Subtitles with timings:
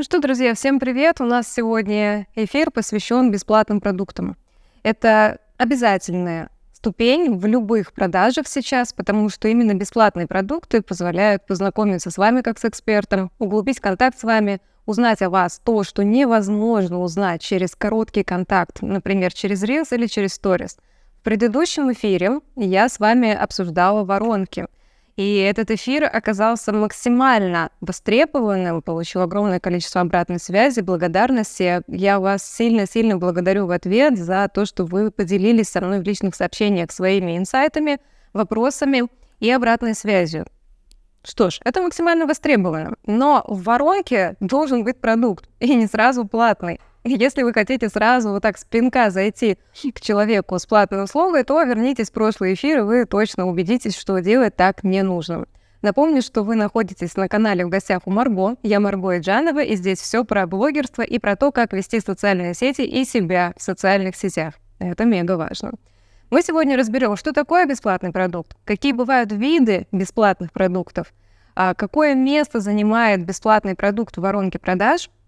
[0.00, 1.20] Ну что, друзья, всем привет!
[1.20, 4.38] У нас сегодня эфир посвящен бесплатным продуктам.
[4.82, 12.16] Это обязательная ступень в любых продажах сейчас, потому что именно бесплатные продукты позволяют познакомиться с
[12.16, 17.42] вами как с экспертом, углубить контакт с вами, узнать о вас то, что невозможно узнать
[17.42, 20.78] через короткий контакт, например, через Reels или через Stories.
[21.18, 24.66] В предыдущем эфире я с вами обсуждала воронки—
[25.16, 31.82] и этот эфир оказался максимально востребованным, получил огромное количество обратной связи, благодарности.
[31.88, 36.34] Я вас сильно-сильно благодарю в ответ за то, что вы поделились со мной в личных
[36.34, 37.98] сообщениях своими инсайтами,
[38.32, 39.08] вопросами
[39.40, 40.46] и обратной связью.
[41.22, 46.80] Что ж, это максимально востребовано, но в воронке должен быть продукт, и не сразу платный.
[47.02, 49.56] Если вы хотите сразу вот так с пинка зайти
[49.94, 54.18] к человеку с платной услугой, то вернитесь в прошлый эфир, и вы точно убедитесь, что
[54.18, 55.46] делать так не нужно.
[55.80, 58.56] Напомню, что вы находитесь на канале в гостях у Марго.
[58.62, 62.82] Я Марго Иджанова, и здесь все про блогерство и про то, как вести социальные сети
[62.82, 64.54] и себя в социальных сетях.
[64.78, 65.72] Это мега важно.
[66.28, 71.14] Мы сегодня разберем, что такое бесплатный продукт, какие бывают виды бесплатных продуктов,
[71.56, 75.08] а какое место занимает бесплатный продукт в воронке продаж–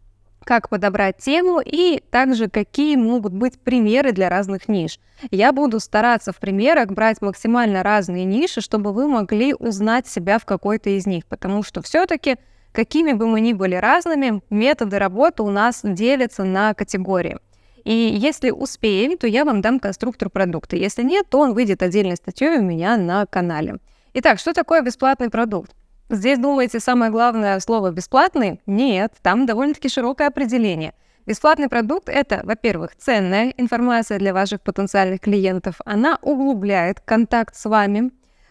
[0.45, 4.99] как подобрать тему и также какие могут быть примеры для разных ниш.
[5.31, 10.45] Я буду стараться в примерах брать максимально разные ниши, чтобы вы могли узнать себя в
[10.45, 12.37] какой-то из них, потому что все-таки
[12.73, 17.39] какими бы мы ни были разными, методы работы у нас делятся на категории.
[17.85, 20.77] И если успеем, то я вам дам конструктор продукта.
[20.77, 23.79] Если нет, то он выйдет отдельной статьей у меня на канале.
[24.15, 25.73] Итак, что такое бесплатный продукт?
[26.11, 28.61] Здесь думаете самое главное слово «бесплатный»?
[28.67, 30.95] Нет, там довольно-таки широкое определение.
[31.25, 35.77] Бесплатный продукт— это, во-первых, ценная информация для ваших потенциальных клиентов.
[35.85, 38.11] Она углубляет контакт с вами,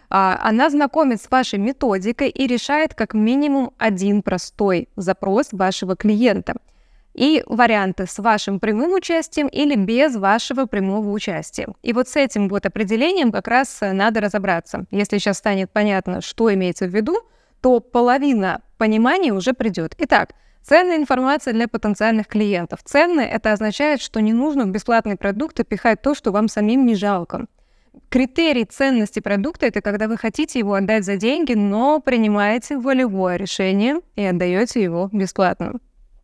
[0.09, 6.55] а, она знакомит с вашей методикой и решает как минимум один простой запрос вашего клиента.
[7.13, 11.67] И варианты с вашим прямым участием или без вашего прямого участия.
[11.81, 14.85] И вот с этим вот определением как раз надо разобраться.
[14.91, 17.17] Если сейчас станет понятно, что имеется в виду,
[17.61, 19.95] то половина понимания уже придет.
[19.99, 20.31] Итак,
[20.63, 22.79] ценная информация для потенциальных клиентов.
[22.83, 26.95] Ценная– это означает, что не нужно в бесплатные продукты пихать то, что вам самим не
[26.95, 27.45] жалко.
[28.09, 33.97] Критерий ценности продукта– это когда вы хотите его отдать за деньги, но принимаете волевое решение
[34.15, 35.73] и отдаете его бесплатно.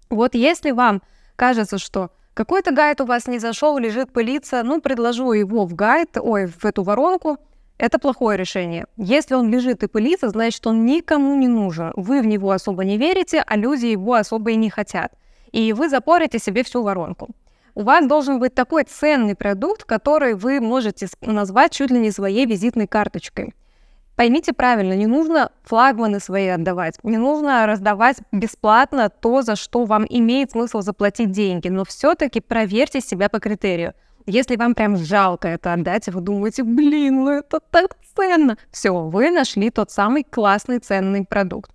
[0.09, 1.01] Вот если вам
[1.35, 6.17] кажется, что какой-то гайд у вас не зашел, лежит пылиться, ну, предложу его в гайд,
[6.17, 7.37] ой, в эту воронку–
[7.77, 8.87] это плохое решение.
[8.97, 11.93] Если он лежит и пылится, значит, он никому не нужен.
[11.95, 15.13] Вы в него особо не верите, а люди его особо и не хотят.
[15.51, 17.29] И вы запорите себе всю воронку.
[17.75, 22.47] У вас должен быть такой ценный продукт, который вы можете назвать чуть ли не своей
[22.47, 23.53] визитной карточкой.
[24.15, 30.07] Поймите правильно, не нужно флагманы свои отдавать, не нужно раздавать бесплатно то, за что вам
[30.09, 33.93] имеет смысл заплатить деньги, но все-таки проверьте себя по критерию–
[34.27, 38.57] если вам прям жалко это отдать, вы думаете, блин, ну это так ценно.
[38.71, 41.71] Все, вы нашли тот самый классный ценный продукт.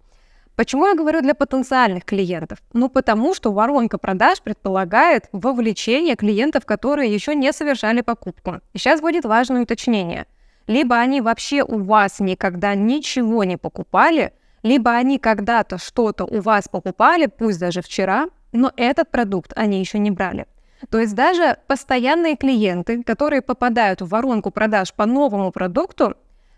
[0.55, 2.59] Почему я говорю для потенциальных клиентов?
[2.75, 8.61] Ну, потому что воронка продаж предполагает вовлечение клиентов, которые еще не совершали покупку.
[8.75, 10.27] И сейчас будет важное уточнение.
[10.67, 16.69] Либо они вообще у вас никогда ничего не покупали, либо они когда-то что-то у вас
[16.69, 20.47] покупали, пусть даже вчера, но этот продукт они еще не брали.
[20.91, 26.15] То есть даже постоянные клиенты, которые попадают в воронку продаж по новому продукту,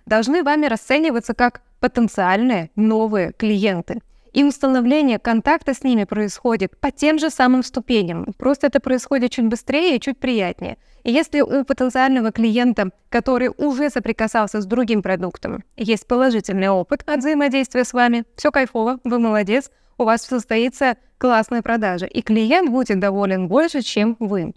[0.07, 4.01] должны вами расцениваться как потенциальные новые клиенты.
[4.33, 8.35] И установление контакта с ними происходит по тем же самым ступеням.
[8.37, 10.77] Просто это происходит чуть быстрее и чуть приятнее.
[11.05, 17.19] И если у потенциального клиента, который уже соприкасался с другим продуктом, есть положительный опыт от
[17.21, 23.01] взаимодействия с вами, все кайфово, вы молодец, у вас состоится классная продажа, и клиент будет
[23.01, 24.55] доволен больше, чем вы.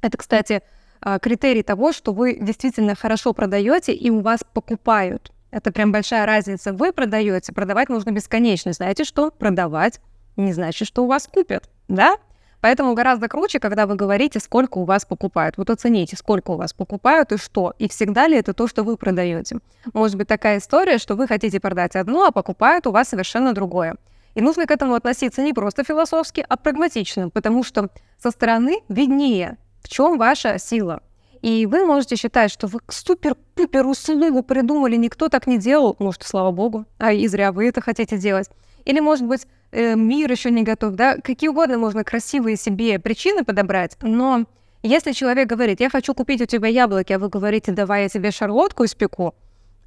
[0.00, 0.62] Это, кстати,
[1.00, 5.32] а, критерий того, что вы действительно хорошо продаете и у вас покупают.
[5.50, 6.72] Это прям большая разница.
[6.72, 8.72] Вы продаете, продавать нужно бесконечно.
[8.72, 9.30] Знаете что?
[9.30, 10.00] Продавать
[10.36, 12.16] не значит, что у вас купят, да?
[12.60, 15.56] Поэтому гораздо круче, когда вы говорите, сколько у вас покупают.
[15.56, 17.72] Вот оцените, сколько у вас покупают и что.
[17.78, 19.58] И всегда ли это то, что вы продаете.
[19.92, 23.94] Может быть такая история, что вы хотите продать одно, а покупают у вас совершенно другое.
[24.34, 27.90] И нужно к этому относиться не просто философски, а прагматично, потому что
[28.22, 31.02] со стороны виднее, в чем ваша сила.
[31.42, 36.50] И вы можете считать, что вы супер-пупер услугу придумали, никто так не делал, может, слава
[36.50, 38.48] богу, а и зря вы это хотите делать.
[38.84, 43.44] Или, может быть, э, мир еще не готов, да, какие угодно можно красивые себе причины
[43.44, 44.46] подобрать, но
[44.82, 48.30] если человек говорит, я хочу купить у тебя яблоки, а вы говорите, давай я тебе
[48.30, 49.34] шарлотку испеку,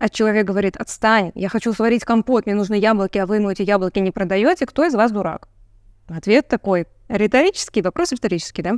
[0.01, 3.61] а человек говорит, отстань, я хочу сварить компот, мне нужны яблоки, а вы ему эти
[3.61, 5.47] яблоки не продаете, кто из вас дурак?
[6.07, 8.73] Ответ такой риторический, вопрос риторический, да?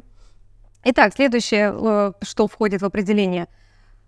[0.83, 3.47] Итак, следующее, э, что входит в определение.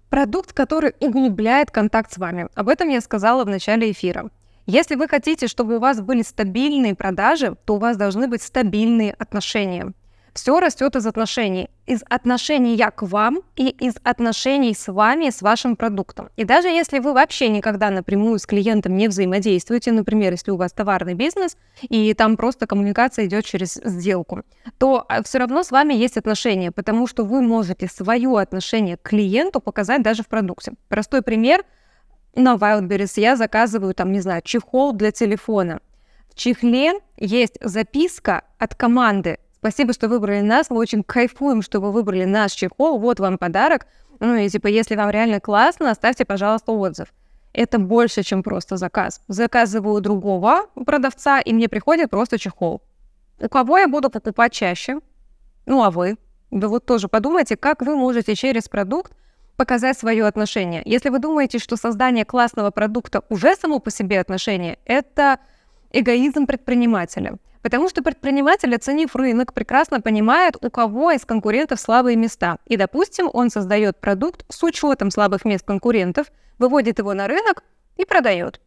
[0.10, 2.50] Продукт, который углубляет контакт с вами.
[2.54, 4.30] Об этом я сказала в начале эфира.
[4.66, 9.14] Если вы хотите, чтобы у вас были стабильные продажи, то у вас должны быть стабильные
[9.14, 9.94] отношения.
[10.36, 11.70] Все растет из отношений.
[11.86, 16.30] Из отношений я к вам и из отношений с вами, с вашим продуктом.
[16.36, 20.74] И даже если вы вообще никогда напрямую с клиентом не взаимодействуете, например, если у вас
[20.74, 24.44] товарный бизнес, и там просто коммуникация идет через сделку,
[24.78, 29.04] то а, все равно с вами есть отношения, потому что вы можете свое отношение к
[29.04, 30.74] клиенту показать даже в продукте.
[30.90, 31.64] Простой пример.
[32.36, 35.80] На Wildberries я заказываю, там, не знаю, чехол для телефона.
[36.30, 40.70] В чехле есть записка от команды Спасибо, что выбрали нас.
[40.70, 43.00] Мы очень кайфуем, что вы выбрали наш чехол.
[43.00, 43.88] Вот вам подарок.
[44.20, 47.08] Ну и типа, если вам реально классно, оставьте, пожалуйста, отзыв.
[47.52, 49.24] Это больше, чем просто заказ.
[49.28, 52.84] Заказываю другого продавца, и мне приходит просто чехол.
[53.40, 55.00] У кого я буду покупать чаще?
[55.66, 56.18] Ну а вы?
[56.52, 59.14] Да вот тоже подумайте, как вы можете через продукт
[59.56, 60.84] показать свое отношение.
[60.86, 65.40] Если вы думаете, что создание классного продукта уже само по себе отношение, это
[65.92, 67.40] эгоизм предпринимателя.
[67.66, 72.60] Потому что предприниматель, оценив рынок, прекрасно понимает, у кого из конкурентов слабые места.
[72.68, 76.28] И, допустим, он создает продукт с учетом слабых мест конкурентов,
[76.60, 77.64] выводит его на рынок
[77.98, 78.62] и продает.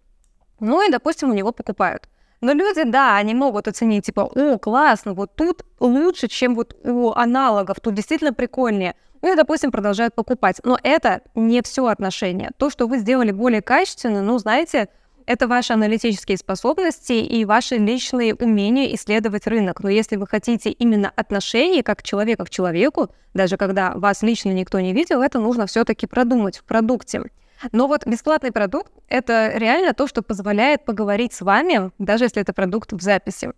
[0.59, 2.09] Ну и, допустим, у него покупают.
[2.41, 7.13] Но люди, да, они могут оценить, типа, о, классно, вот тут лучше, чем вот у
[7.13, 8.97] аналогов, тут действительно прикольнее.
[9.23, 10.57] Ну и, допустим, продолжают покупать.
[10.65, 12.51] Но это не все отношение.
[12.57, 14.89] То, что вы сделали более качественно, ну, знаете,
[15.29, 19.81] это ваши аналитические способности и ваши личные умения исследовать рынок.
[19.83, 24.81] Но если вы хотите именно отношений как человека к человеку, даже когда вас лично никто
[24.81, 27.25] не видел, это нужно все-таки продумать в продукте.
[27.73, 32.55] Но вот бесплатный продукт— это реально то, что позволяет поговорить с вами, даже если это
[32.55, 33.53] продукт в записи.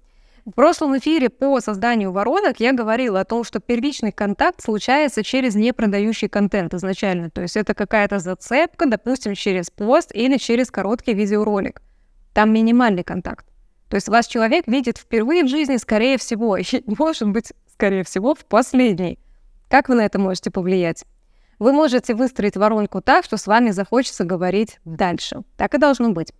[0.46, 5.54] В прошлом эфире по созданию воронок я говорила о том, что первичный контакт случается через
[5.54, 7.30] непродающий контент изначально.
[7.30, 11.82] То есть это какая-то зацепка, допустим, через пост или через короткий видеоролик.
[12.32, 13.46] Там минимальный контакт.
[13.90, 18.34] То есть ваш человек видит впервые в жизни, скорее всего, и может быть, скорее всего,
[18.34, 19.18] в последний.
[19.68, 21.04] Как вы на это можете повлиять?
[21.58, 25.42] Вы можете выстроить воронку так, что с вами захочется говорить дальше.
[25.58, 26.32] Так и должно быть.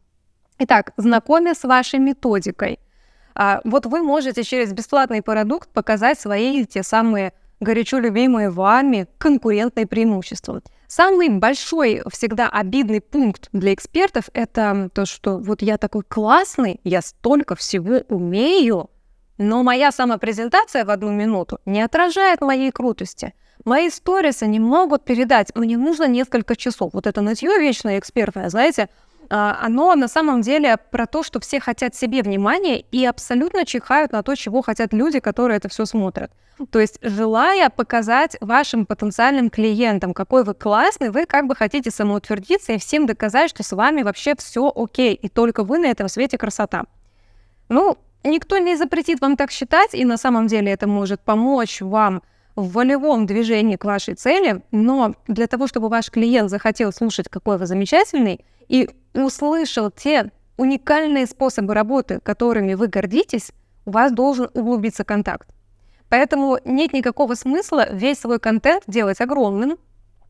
[0.58, 2.78] Итак, знакомя с вашей методикой–
[3.64, 10.60] вот вы можете через бесплатный продукт показать свои те самые горячо любимые вами конкурентные преимущества.
[10.88, 17.00] Самый большой всегда обидный пункт для экспертов– это то, что вот я такой классный, я
[17.00, 18.90] столько всего умею,
[19.38, 23.32] но моя самопрезентация в одну минуту не отражает моей крутости.
[23.64, 26.92] Мои сторисы не могут передать, мне нужно несколько часов.
[26.92, 31.60] Вот это нытье вечное экспертное, знаете, а, оно на самом деле про то, что все
[31.60, 36.32] хотят себе внимания и абсолютно чихают на то, чего хотят люди, которые это все смотрят.
[36.70, 42.72] То есть, желая показать вашим потенциальным клиентам, какой вы классный, вы как бы хотите самоутвердиться
[42.72, 46.36] и всем доказать, что с вами вообще все окей, и только вы на этом свете
[46.36, 46.84] красота.
[47.68, 52.22] Ну, никто не запретит вам так считать, и на самом деле это может помочь вам
[52.56, 57.56] в волевом движении к вашей цели, но для того, чтобы ваш клиент захотел слушать, какой
[57.56, 63.50] вы замечательный, и услышал те уникальные способы работы, которыми вы гордитесь,
[63.84, 65.48] у вас должен углубиться контакт.
[66.08, 69.76] Поэтому нет никакого смысла весь свой контент делать огромным,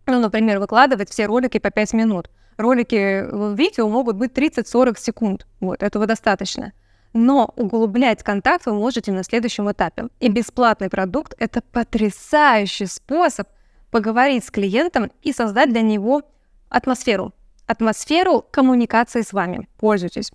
[0.07, 2.31] ну, например, выкладывать все ролики по 5 минут.
[2.57, 5.47] Ролики в видео могут быть 30-40 секунд.
[5.61, 6.73] Вот, этого достаточно.
[7.13, 10.09] Но углублять контакт вы можете на следующем этапе.
[10.19, 13.49] И бесплатный продукт— это потрясающий способ
[13.91, 16.23] поговорить с клиентом и создать для него
[16.69, 17.35] атмосферу,
[17.71, 19.69] атмосферу коммуникации с вами.
[19.79, 20.33] Пользуйтесь.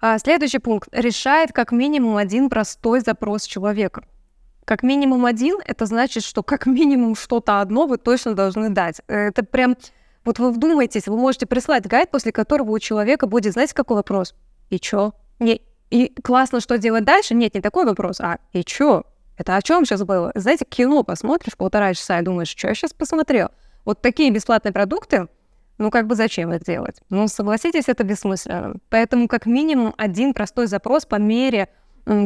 [0.00, 0.88] А следующий пункт.
[0.92, 4.04] Решает как минимум один простой запрос человека.
[4.66, 9.00] Как минимум один, это значит, что как минимум что-то одно вы точно должны дать.
[9.06, 9.76] Это прям,
[10.24, 14.34] вот вы вдумайтесь, вы можете прислать гайд, после которого у человека будет, знаете, какой вопрос?
[14.68, 15.12] И чё?
[15.38, 17.34] Не, и классно, что делать дальше?
[17.34, 19.04] Нет, не такой вопрос, а и чё?
[19.38, 20.30] Это о чем сейчас было?
[20.34, 23.48] Знаете, кино посмотришь полтора часа и думаешь, что я сейчас посмотрел?
[23.86, 25.28] Вот такие бесплатные продукты,
[25.80, 27.00] ну, как бы зачем их делать?
[27.08, 28.74] Ну, согласитесь, это бессмысленно.
[28.90, 31.70] Поэтому как минимум один простой запрос по мере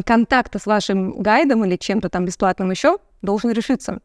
[0.05, 3.99] контакта с вашим гайдом или чем-то там бесплатным еще должен решиться.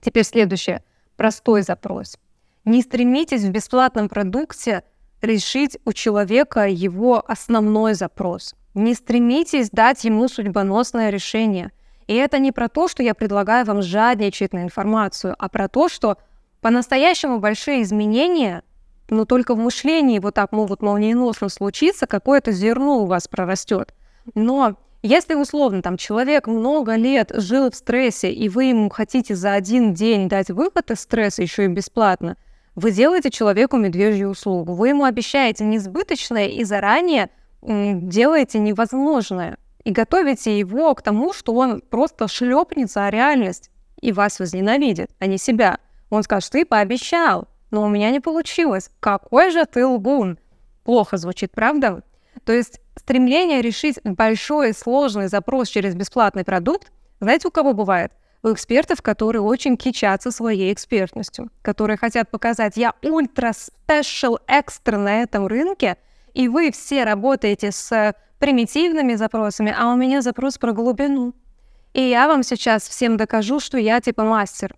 [0.00, 0.82] Теперь следующее.
[1.16, 2.18] Простой запрос.
[2.64, 4.82] Не стремитесь в бесплатном продукте
[5.20, 8.56] решить у человека его основной запрос.
[8.74, 11.70] Не стремитесь дать ему судьбоносное решение.
[12.08, 15.88] И это не про то, что я предлагаю вам жадничать на информацию, а про то,
[15.88, 16.18] что
[16.60, 18.64] по-настоящему большие изменения
[19.12, 23.94] но только в мышлении вот так могут молниеносно случиться, какое-то зерно у вас прорастет.
[24.34, 29.52] Но Если условно там человек много лет жил в стрессе, и вы ему хотите за
[29.54, 32.36] один день дать выход из стресса еще и бесплатно,
[32.76, 34.74] вы делаете человеку медвежью услугу.
[34.74, 37.30] Вы ему обещаете несбыточное и заранее
[37.62, 39.58] делаете невозможное.
[39.82, 45.26] И готовите его к тому, что он просто шлепнется о реальность и вас возненавидит, а
[45.26, 45.78] не себя.
[46.10, 48.90] Он скажет, ты пообещал, но у меня не получилось.
[49.00, 50.38] Какой же ты лгун?
[50.84, 52.02] Плохо звучит, правда?
[52.44, 58.12] То есть стремление решить большой сложный запрос через бесплатный продукт, знаете, у кого бывает?
[58.42, 65.22] У экспертов, которые очень кичатся своей экспертностью, которые хотят показать, я ультра спешл экстра на
[65.22, 65.96] этом рынке,
[66.34, 71.32] и вы все работаете с примитивными запросами, а у меня запрос про глубину.
[71.92, 74.74] И я вам сейчас всем докажу, что я типа мастер.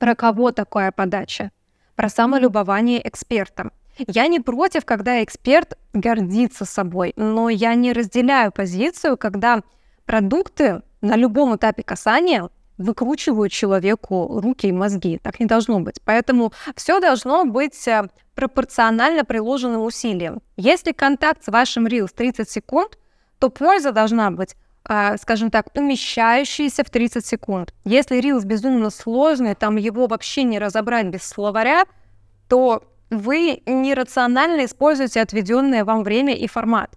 [0.00, 1.52] Про кого такая подача?
[1.98, 3.72] Про самолюбование эксперта.
[4.06, 9.64] Я не против, когда эксперт гордится собой, но я не разделяю позицию, когда
[10.06, 15.18] продукты на любом этапе касания выкручивают человеку руки и мозги.
[15.20, 16.00] Так не должно быть.
[16.04, 18.04] Поэтому все должно быть э,
[18.36, 20.40] пропорционально приложенным усилиям.
[20.56, 22.96] Если контакт с вашим Reels 30 секунд,
[23.40, 24.54] то польза должна быть
[25.18, 27.74] скажем так, умещающиеся в 30 секунд.
[27.84, 31.84] Если рилс безумно сложный, там его вообще не разобрать без словаря,
[32.48, 36.96] то вы нерационально используете отведенное вам время и формат.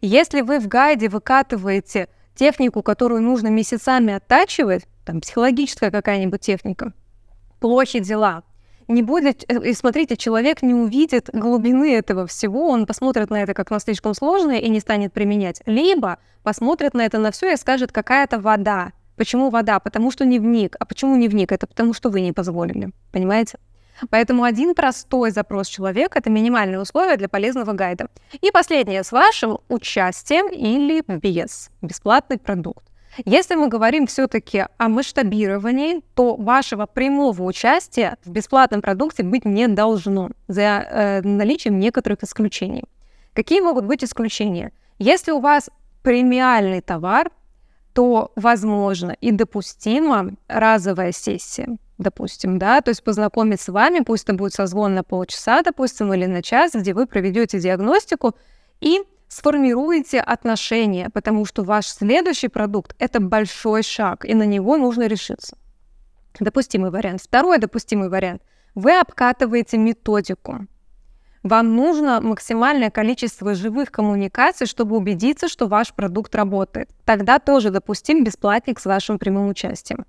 [0.00, 6.92] Если вы в гайде выкатываете технику, которую нужно месяцами оттачивать, там психологическая какая-нибудь техника,
[7.58, 8.44] плохи дела
[8.88, 13.54] не будет, э, и смотрите, человек не увидит глубины этого всего, он посмотрит на это
[13.54, 15.62] как на слишком сложное и не станет применять.
[15.66, 18.92] Либо посмотрит на это на все и скажет, какая-то вода.
[19.16, 19.78] Почему вода?
[19.78, 20.76] Потому что не вник.
[20.78, 21.52] А почему не вник?
[21.52, 22.90] Это потому что вы не позволили.
[23.12, 23.58] Понимаете?
[24.10, 28.08] Поэтому один простой запрос человека– это минимальные условия для полезного гайда.
[28.40, 31.70] И последнее, с вашим участием или без.
[31.82, 32.87] Бесплатный продукт.
[33.24, 39.68] Если мы говорим все-таки о масштабировании, то вашего прямого участия в бесплатном продукте быть не
[39.68, 42.84] должно за э, наличием некоторых исключений.
[43.32, 44.72] Какие могут быть исключения?
[44.98, 45.70] Если у вас
[46.02, 47.30] премиальный товар,
[47.92, 54.34] то возможно и допустима разовая сессия, допустим, да, то есть познакомить с вами, пусть это
[54.34, 58.36] будет созвон на полчаса, допустим, или на час, где вы проведете диагностику
[58.80, 65.06] и сформируете отношения, потому что ваш следующий продукт– это большой шаг, и на него нужно
[65.06, 65.56] решиться.
[66.40, 67.22] Допустимый вариант.
[67.22, 68.42] Второй допустимый вариант.
[68.74, 70.66] Вы обкатываете методику.
[71.42, 76.90] Вам нужно максимальное количество живых коммуникаций, чтобы убедиться, что ваш продукт работает.
[77.04, 80.04] Тогда тоже допустим бесплатник с вашим прямым участием.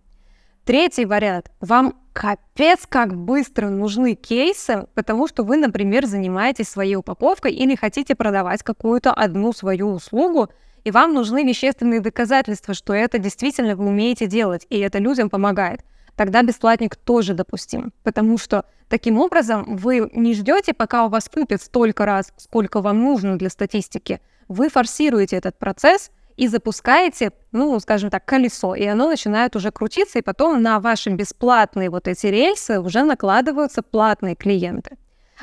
[0.69, 1.49] Третий вариант.
[1.61, 8.13] Вам капец как быстро нужны кейсы, потому что вы, например, занимаетесь своей упаковкой или хотите
[8.13, 10.49] продавать какую-то одну свою услугу,
[10.83, 15.79] и вам нужны вещественные доказательства, что это действительно вы умеете делать, и это людям помогает.
[16.15, 21.63] Тогда бесплатник тоже допустим, потому что таким образом вы не ждете, пока у вас купят
[21.63, 24.21] столько раз, сколько вам нужно для статистики.
[24.47, 30.19] Вы форсируете этот процесс– и запускаете, ну, скажем так, колесо, и оно начинает уже крутиться,
[30.19, 34.95] и потом на ваши бесплатные вот эти рельсы уже накладываются платные клиенты.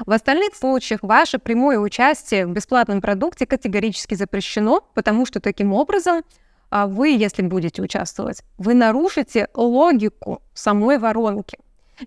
[0.07, 6.23] В остальных случаях ваше прямое участие в бесплатном продукте категорически запрещено, потому что таким образом
[6.71, 11.59] а, вы, если будете участвовать, вы нарушите логику самой воронки.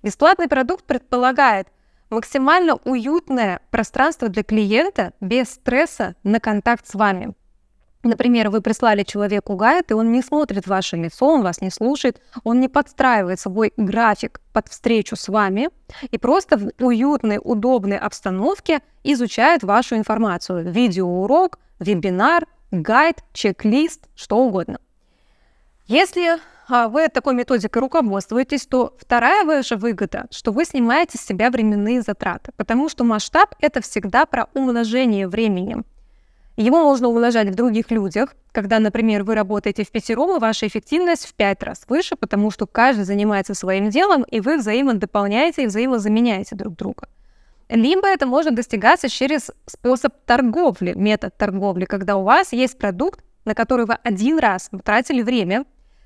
[0.01, 1.67] Бесплатный продукт предполагает
[2.09, 7.35] максимально уютное пространство для клиента без стресса на контакт с вами.
[8.03, 12.21] Например, вы прислали человеку гайд, и он не смотрит ваше лицо, он вас не слушает,
[12.45, 15.69] он не подстраивает свой график под встречу с вами
[16.09, 20.71] и просто в уютной, удобной обстановке изучает вашу информацию.
[20.71, 24.79] Видеоурок, вебинар, гайд, чек-лист, что угодно.
[25.85, 26.37] Если
[26.69, 32.01] а, вы такой методикой руководствуетесь, то вторая ваша выгода, что вы снимаете с себя временные
[32.01, 35.83] затраты, потому что масштаб— это всегда про умножение времени.
[36.59, 41.25] Его можно умножать в других людях, когда, например, вы работаете в пятером, и ваша эффективность
[41.25, 46.57] в пять раз выше, потому что каждый занимается своим делом, и вы взаимодополняете и взаимозаменяете
[46.57, 47.07] друг друга.
[47.69, 53.55] Либо это может достигаться через способ торговли, метод торговли, когда у вас есть продукт, на
[53.55, 55.63] который вы один раз потратили время,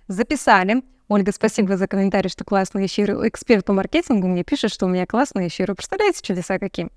[0.07, 0.83] записали.
[1.07, 3.27] Ольга, спасибо за комментарий, что классный эфир.
[3.27, 5.73] Эксперт по маркетингу мне пишет, что у меня классный эфир.
[5.73, 6.89] Представляете, чудеса какие?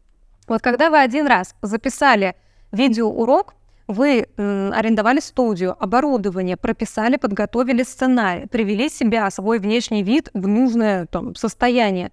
[0.47, 2.37] Вот когда вы один раз записали
[2.73, 3.55] видеоурок,
[3.89, 11.35] вы арендовали студию, оборудование, прописали, подготовили сценарий, привели себя, свой внешний вид в нужное там,
[11.37, 12.11] состояние.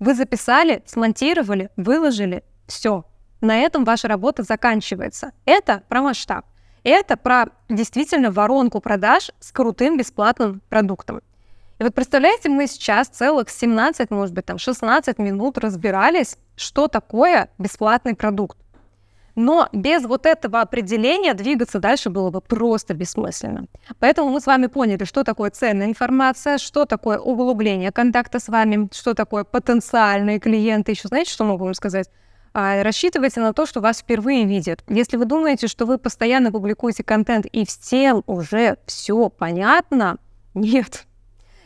[0.00, 3.04] Вы записали, смонтировали, выложили, все.
[3.40, 5.32] На этом ваша работа заканчивается.
[5.44, 6.44] Это про масштаб.
[6.82, 11.20] Это про действительно воронку продаж с крутым бесплатным продуктом.
[11.78, 17.50] И вот представляете, мы сейчас целых 17, может быть, там 16 минут разбирались, что такое
[17.58, 18.58] бесплатный продукт.
[19.34, 23.66] Но без вот этого определения двигаться дальше было бы просто бессмысленно.
[23.98, 28.88] Поэтому мы с вами поняли, что такое ценная информация, что такое углубление контакта с вами,
[28.92, 30.92] что такое потенциальные клиенты.
[30.92, 32.10] Еще знаете, что могу вам сказать?
[32.54, 34.84] А, рассчитывайте на то, что вас впервые видят.
[34.88, 40.18] Если вы думаете, что вы постоянно публикуете контент и всем уже все понятно,
[40.52, 41.06] нет.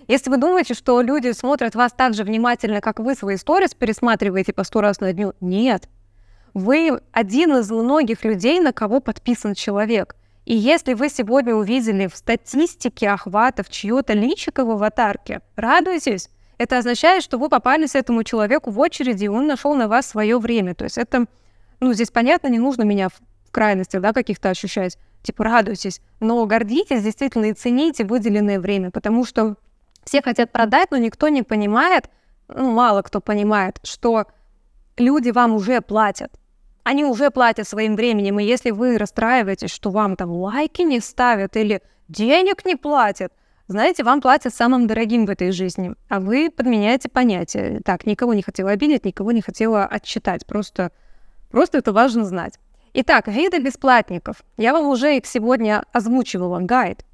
[0.06, 4.52] Если вы думаете, что люди смотрят вас так же внимательно, как вы свои сторис пересматриваете
[4.52, 5.88] по сто раз на дню, нет.
[6.56, 10.16] Вы один из многих людей, на кого подписан человек.
[10.46, 17.22] И если вы сегодня увидели в статистике охватов чье-то личико в аватарке, радуйтесь, это означает,
[17.22, 20.74] что вы попались этому человеку в очереди, и он нашел на вас свое время.
[20.74, 21.26] То есть это,
[21.80, 24.96] ну, здесь понятно, не нужно меня в крайностях, да, каких-то ощущать.
[25.22, 29.56] Типа, радуйтесь, но гордитесь действительно и цените выделенное время, потому что
[30.04, 32.08] все хотят продать, но никто не понимает,
[32.48, 34.24] ну, мало кто понимает, что
[34.96, 36.32] люди вам уже платят.
[36.88, 41.56] Они уже платят своим временем, и если вы расстраиваетесь, что вам там лайки не ставят
[41.56, 43.32] или денег не платят–
[43.68, 47.80] знаете, вам платят самым дорогим в этой жизни, а вы подменяете понятие.
[47.84, 50.46] Так, никого не хотела обидеть, никого не хотела отчитать.
[50.46, 50.92] Просто,
[51.50, 52.60] просто это важно знать.
[52.94, 54.44] Итак, виды бесплатников.
[54.56, 56.60] Я вам уже их сегодня озвучивала.
[56.60, 57.04] Гайд.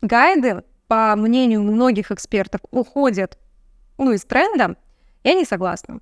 [0.00, 3.36] Гайды, по мнению многих экспертов, уходят
[3.98, 4.76] ну, из тренда.
[5.24, 5.98] Я не согласна.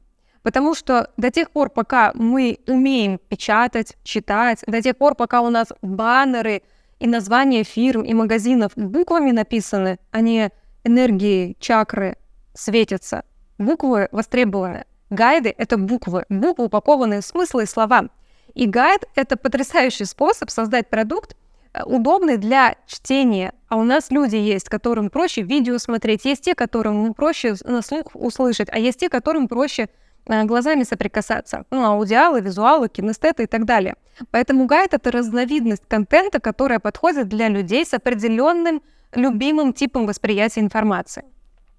[0.47, 5.51] Потому что до тех пор, пока мы умеем печатать, читать, до тех пор, пока у
[5.51, 6.63] нас баннеры–
[6.99, 10.51] и названия фирм и магазинов буквами написаны, а не
[10.85, 12.17] энергии, чакры
[12.55, 13.25] светятся.
[13.59, 14.85] Буквы востребованы.
[15.11, 16.25] Гайды— это буквы.
[16.29, 18.09] Буквы упакованные смыслы и слова.
[18.55, 21.37] И гайд— это потрясающий способ создать продукт,
[21.73, 23.53] э, удобный для чтения.
[23.69, 28.07] А у нас люди есть, которым проще видео смотреть, есть те, которым проще на слух
[28.15, 29.89] услышать, а есть те, которым проще
[30.27, 31.65] глазами соприкасаться.
[31.71, 33.97] Ну, аудиалы, визуалы, кинестеты и так далее.
[34.31, 38.83] Поэтому гайд— это разновидность контента, которая подходит для людей с определенным
[39.15, 41.25] любимым типом восприятия информации.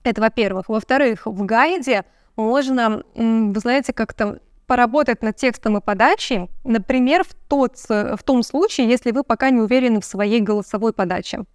[0.04, 0.70] Это во-первых.
[0.70, 2.06] Во-вторых, в гайде
[2.36, 8.88] можно, вы знаете, как-то поработать над текстом и подачей, например, в, тот, в том случае,
[8.90, 11.46] если вы пока не уверены в своей голосовой подаче.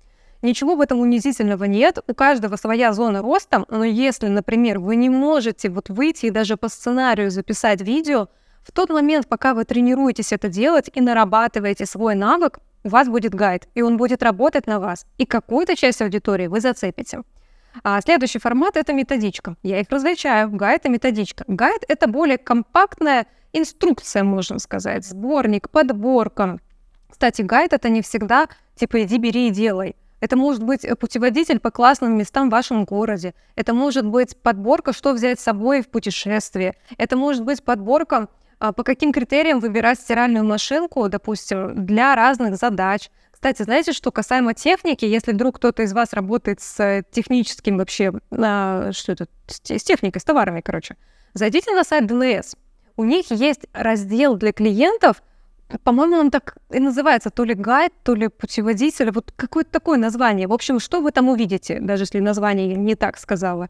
[0.43, 5.09] Ничего в этом унизительного нет, у каждого своя зона роста, но если, например, вы не
[5.09, 8.29] можете вот выйти и даже по сценарию записать видео,
[8.65, 13.35] в тот момент, пока вы тренируетесь это делать и нарабатываете свой навык, у вас будет
[13.35, 17.23] гайд, и он будет работать на вас, и какую-то часть аудитории вы зацепите.
[17.85, 19.57] А следующий формат— это методичка.
[19.63, 20.51] Я их различаю.
[20.51, 21.45] Гайд и методичка.
[21.47, 26.59] Гайд— это более компактная инструкция, можно сказать, сборник, подборка.
[27.09, 29.97] Кстати, гайд— это не всегда типа «иди, бери и делай».
[30.23, 33.35] Это может быть э, путеводитель по классным местам в вашем городе.
[33.57, 36.77] Это может быть подборка, что взять с собой в путешествие.
[36.97, 38.29] Это может быть подборка,
[38.61, 43.11] а, по каким критериям выбирать стиральную машинку, допустим, для разных задач.
[43.33, 48.13] Кстати, знаете, что касаемо техники, если вдруг кто-то из вас работает с э, техническим вообще,
[48.31, 50.97] а, что это, с техникой, с товарами, короче,
[51.35, 52.57] зайдите на сайт DLS.
[52.97, 55.21] У них есть раздел для клиентов–
[55.85, 60.47] по-моему, он так и называется, то ли гайд, то ли путеводитель, вот какое-то такое название.
[60.47, 63.69] В общем, что вы там увидите, даже если название я не так сказала.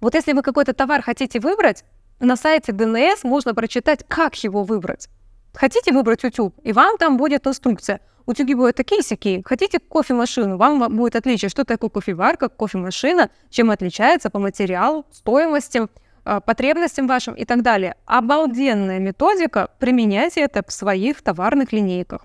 [0.00, 1.84] Вот если вы какой-то товар хотите выбрать,
[2.20, 5.08] на сайте ДНС можно прочитать, как его выбрать.
[5.54, 8.00] Хотите выбрать утюг, и вам там будет инструкция.
[8.26, 9.42] Утюги будут такие-сякие.
[9.44, 15.86] Хотите кофемашину, вам будет отличие, что такое кофеварка, кофемашина, чем отличается по материалу, стоимости–
[16.24, 17.96] потребностям вашим и так далее.
[18.06, 22.24] Обалденная методика, применяйте это в своих товарных линейках.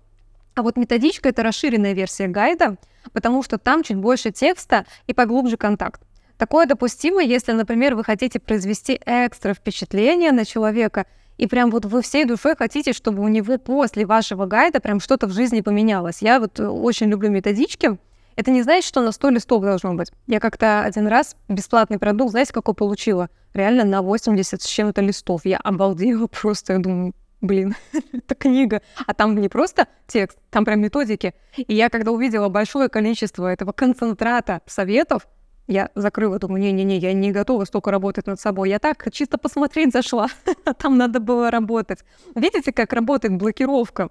[0.55, 2.77] А вот методичка— это расширенная версия гайда,
[3.13, 6.01] потому что там чуть больше текста и поглубже контакт.
[6.37, 11.05] Такое допустимо, если, например, вы хотите произвести экстра впечатление на человека,
[11.37, 15.27] и прям вот вы всей душой хотите, чтобы у него после вашего гайда прям что-то
[15.27, 16.21] в жизни поменялось.
[16.21, 17.97] Я вот очень люблю методички,
[18.35, 20.11] это не значит, что на 100 листов должно быть.
[20.27, 23.29] Я как-то один раз бесплатный продукт, знаете, какой получила?
[23.53, 25.41] Реально на 80 с чем-то листов.
[25.45, 27.75] Я обалдела просто, я думаю, блин,
[28.13, 28.81] это книга.
[29.05, 31.33] А там не просто текст, там прям методики.
[31.55, 35.27] И я когда увидела большое количество этого концентрата советов,
[35.67, 38.69] я закрыла, думаю, не-не-не, я не готова столько работать над собой.
[38.69, 40.27] Я так чисто посмотреть зашла,
[40.65, 41.99] а там надо было работать.
[42.35, 44.09] Видите, как работает блокировка?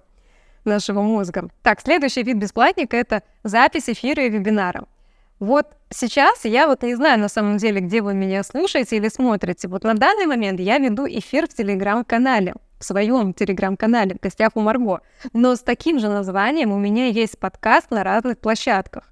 [0.65, 1.49] нашего мозга.
[1.61, 4.85] Так, следующий вид бесплатника— это запись эфира и вебинара.
[5.39, 9.67] Вот сейчас я вот не знаю на самом деле, где вы меня слушаете или смотрите.
[9.67, 12.55] Вот на данный момент я веду эфир в Телеграм-канале.
[12.79, 15.01] в своем телеграм-канале в гостях у Марго.
[15.33, 19.03] Но с таким же названием у меня есть подкаст на разных площадках.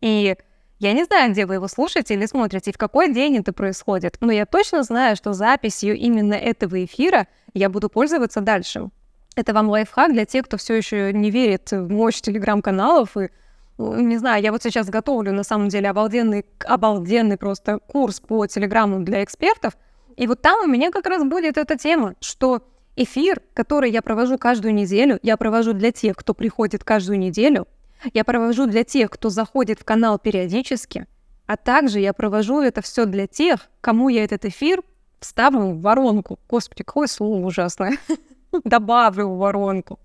[0.00, 0.36] И
[0.78, 4.18] я не знаю, где вы его слушаете или смотрите, и в какой день это происходит,
[4.20, 8.90] но я точно знаю, что записью именно этого эфира я буду пользоваться дальше.
[9.36, 13.30] Это вам лайфхак для тех, кто все еще не верит в мощь телеграм-каналов и
[13.78, 19.00] не знаю, я вот сейчас готовлю на самом деле обалденный, обалденный просто курс по телеграмму
[19.00, 19.76] для экспертов,
[20.16, 22.62] и вот там у меня как раз будет эта тема, что
[22.96, 27.68] эфир, который я провожу каждую неделю, я провожу для тех, кто приходит каждую неделю,
[28.14, 31.06] я провожу для тех, кто заходит в канал периодически,
[31.46, 34.82] а также я провожу это все для тех, кому я этот эфир
[35.20, 36.38] вставлю в воронку.
[36.48, 37.98] Господи, какое слово ужасное.
[38.64, 39.98] Добавлю в воронку.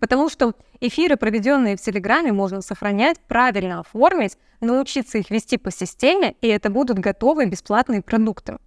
[0.00, 6.34] Потому что эфиры, проведенные в Телеграме, можно сохранять, правильно оформить, научиться их вести по системе,
[6.40, 8.58] и это будут готовые бесплатные продукты.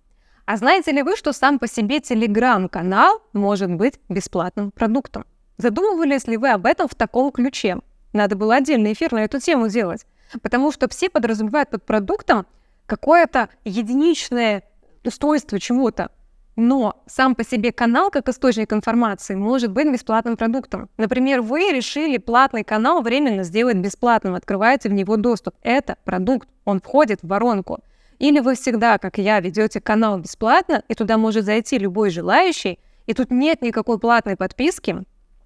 [0.45, 5.25] А знаете ли вы, что сам по себе Телеграм-канал может быть бесплатным продуктом?
[5.57, 7.77] Задумывались ли вы об этом в таком ключе?
[8.13, 10.05] Надо было отдельный эфир на эту тему делать.
[10.41, 12.45] Потому что все подразумевают под продуктом
[12.85, 14.63] какое-то единичное
[15.05, 16.09] устройство чего-то.
[16.55, 20.89] Но сам по себе канал, как источник информации, может быть бесплатным продуктом.
[20.97, 25.55] Например, вы решили платный канал временно сделать бесплатным, открываете в него доступ.
[25.61, 27.79] Это продукт, он входит в воронку.
[28.19, 33.13] Или вы всегда, как я, ведете канал бесплатно, и туда может зайти любой желающий, и
[33.13, 35.03] тут нет никакой платной подписки,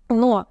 [0.09, 0.47] но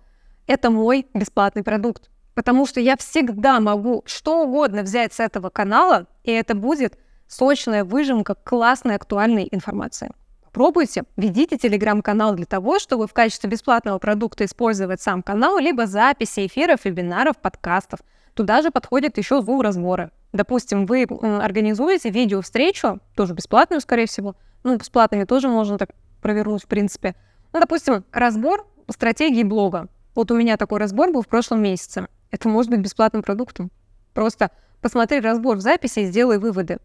[0.47, 2.11] это мой бесплатный продукт.
[2.35, 7.85] Потому что я всегда могу что угодно взять с этого канала, и это будет сочная
[7.85, 10.11] выжимка классной актуальной информации.
[10.55, 16.47] Пробуйте, ведите телеграм-канал для того, чтобы в качестве бесплатного продукта использовать сам канал, либо записи
[16.47, 17.99] эфиров, вебинаров, подкастов.
[18.35, 20.12] Туда же подходят еще звук-разборы.
[20.33, 21.09] Допустим, вы
[21.43, 24.37] организуете видео-встречу, тоже бесплатную, скорее всего.
[24.62, 25.90] Ну, бесплатными тоже можно так
[26.23, 27.17] провернуть, в принципе.
[27.53, 29.88] Ну, допустим, разбор стратегии блога.
[30.14, 32.07] Вот у меня такой разбор был в прошлом месяце.
[32.31, 33.73] Это может быть бесплатным продуктом.
[34.12, 36.79] Просто посмотри разбор в записи и сделай выводы.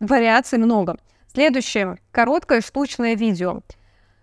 [0.00, 0.96] Вариаций много.
[1.32, 1.96] Следующее.
[2.10, 3.62] Короткое штучное видео.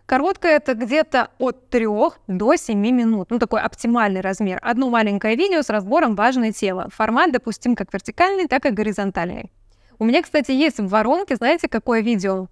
[0.06, 1.88] Короткое это где-то от 3
[2.28, 3.32] до 7 минут.
[3.32, 4.60] Ну, такой оптимальный размер.
[4.62, 6.88] Одно маленькое видео с разбором важной темы.
[6.94, 9.52] Формат допустим как вертикальный, так и горизонтальный.
[9.98, 12.48] У меня, кстати, есть в воронке, знаете, какое видео?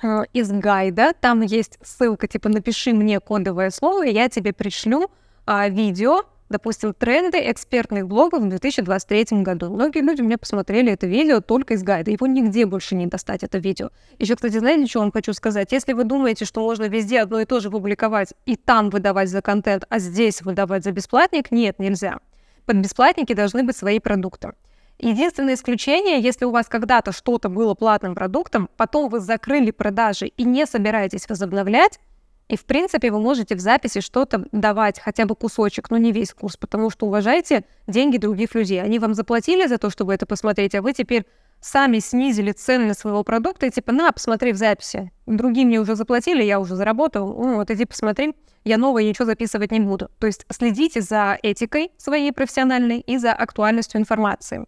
[0.00, 1.12] Э, из гайда.
[1.12, 5.10] Там есть ссылка, типа, напиши мне кодовое слово, и я тебе пришлю
[5.46, 9.70] а, видео допустим, тренды экспертных блогов в 2023 году.
[9.72, 12.10] Многие люди мне посмотрели это видео только из гайда.
[12.10, 13.90] Его нигде больше не достать, это видео.
[14.18, 15.72] Еще, кстати, знаете, что вам хочу сказать?
[15.72, 19.42] Если вы думаете, что можно везде одно и то же публиковать и там выдавать за
[19.42, 22.18] контент, а здесь выдавать за бесплатник, нет, нельзя.
[22.64, 24.52] Под бесплатники должны быть свои продукты.
[24.98, 30.44] Единственное исключение, если у вас когда-то что-то было платным продуктом, потом вы закрыли продажи и
[30.44, 32.00] не собираетесь возобновлять,
[32.48, 36.32] и, в принципе, вы можете в записи что-то давать, хотя бы кусочек, но не весь
[36.32, 38.80] курс, потому что уважайте деньги других людей.
[38.80, 41.26] Они вам заплатили за то, чтобы это посмотреть, а вы теперь
[41.60, 45.10] сами снизили ценность своего продукта и типа, на, посмотри в записи.
[45.26, 49.72] Другие мне уже заплатили, я уже заработал, ну, вот иди посмотри, я новое ничего записывать
[49.72, 50.10] не буду.
[50.20, 54.66] То есть следите за этикой своей профессиональной и за актуальностью информации.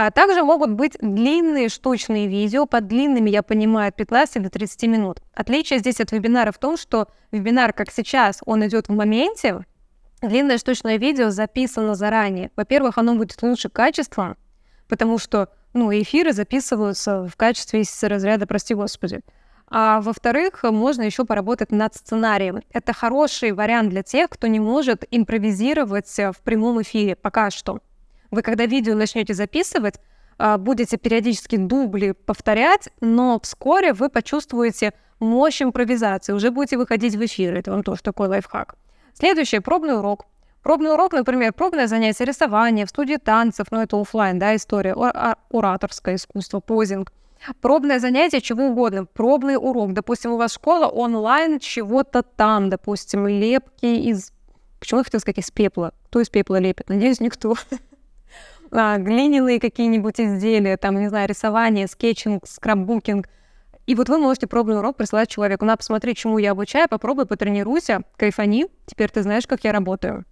[0.00, 2.66] А также могут быть длинные штучные видео.
[2.66, 5.20] Под длинными я понимаю от 15 до 30 минут.
[5.34, 9.66] Отличие здесь от вебинара в том, что вебинар, как сейчас, он идет в моменте.
[10.22, 12.52] Длинное штучное видео записано заранее.
[12.54, 14.36] Во-первых, оно будет лучше качеством,
[14.86, 19.18] потому что ну, эфиры записываются в качестве из разряда «прости господи».
[19.66, 22.62] А во-вторых, можно еще поработать над сценарием.
[22.72, 27.80] Это хороший вариант для тех, кто не может импровизировать в прямом эфире пока что.
[28.30, 29.94] Вы когда видео начнете записывать,
[30.38, 37.24] а, будете периодически дубли повторять, но вскоре вы почувствуете мощь импровизации, уже будете выходить в
[37.24, 37.56] эфир.
[37.56, 38.76] Это вам тоже такой лайфхак.
[39.14, 40.26] Следующий пробный урок.
[40.62, 44.94] Пробный урок, например, пробное занятие рисования в студии танцев, ну это офлайн, да, история,
[45.50, 47.12] ораторское искусство, позинг.
[47.60, 49.92] Пробное занятие чего угодно, пробный урок.
[49.92, 54.32] Допустим, у вас школа онлайн чего-то там, допустим, лепки из...
[54.80, 55.94] Почему я хотела сказать из пепла?
[56.06, 56.88] Кто из пепла лепит?
[56.88, 57.54] Надеюсь, никто.
[58.70, 63.28] А, глиняные какие-нибудь изделия, там, не знаю, рисование, скетчинг, скрапбукинг.
[63.86, 65.64] И вот вы можете пробный урок присылать человеку.
[65.64, 70.24] На, посмотри, чему я обучаю, попробуй, потренируйся, кайфани, теперь ты знаешь, как я работаю.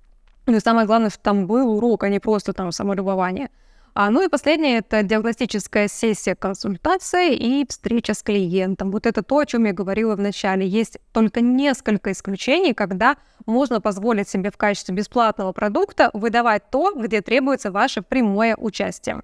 [0.46, 3.50] Ну и самое главное, что там был урок, а не просто там самолюбование.
[3.98, 8.90] А, ну и последнее— это диагностическая сессия консультации и встреча с клиентом.
[8.90, 10.68] Вот это то, о чем я говорила в начале.
[10.68, 17.22] Есть только несколько исключений, когда можно позволить себе в качестве бесплатного продукта выдавать то, где
[17.22, 19.22] требуется ваше прямое участие.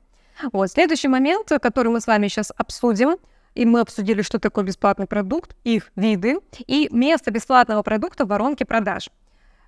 [0.52, 3.18] Вот, следующий момент, который мы с вами сейчас обсудим,
[3.54, 8.64] и мы обсудили, что такое бесплатный продукт, их виды и место бесплатного продукта в воронке
[8.64, 9.10] продаж.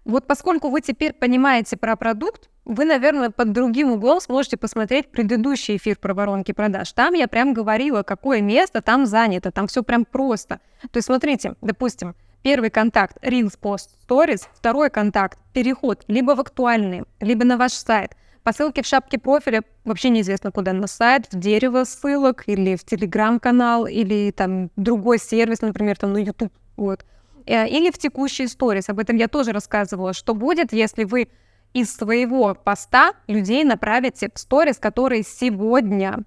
[0.05, 5.77] Вот поскольку вы теперь понимаете про продукт, вы, наверное, под другим углом сможете посмотреть предыдущий
[5.77, 6.93] эфир про воронки продаж.
[6.93, 10.61] Там я прям говорила, какое место там занято, там все прям просто.
[10.91, 17.05] То есть смотрите, допустим, первый контакт Reels Post Stories, второй контакт переход либо в актуальный,
[17.21, 18.13] либо на ваш сайт.
[18.43, 22.85] По ссылке в шапке профиля вообще неизвестно куда, на сайт, в дерево ссылок, или в
[22.85, 26.53] телеграм-канал, или там другой сервис, например, там на YouTube.
[26.77, 27.07] Вот.
[27.47, 28.89] Э, или в текущие сторис.
[28.89, 30.13] Об этом я тоже рассказывала.
[30.13, 31.29] Что будет, если вы
[31.73, 36.21] из своего поста людей направите в сторис, которые сегодня.